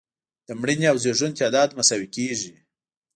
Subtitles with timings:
[0.47, 2.51] د مړینې او زیږون تعداد مساوي کیږي.